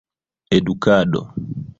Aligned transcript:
edukado 0.55 1.21